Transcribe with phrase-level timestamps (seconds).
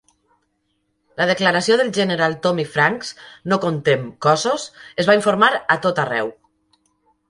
[1.21, 3.13] La declaració del general Tommy Franks
[3.53, 4.69] "no comptem cossos"
[5.03, 6.39] es va informar a tot arreu.